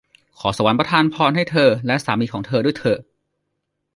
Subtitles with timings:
[0.39, 2.99] ขอสวรรค์ประทานพรให้เธอและสามีของเธอด้วยเถอะ!